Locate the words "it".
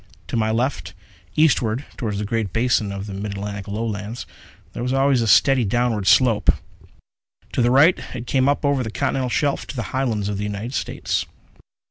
8.15-8.25